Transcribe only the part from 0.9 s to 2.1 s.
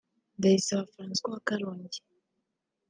François wa Karongi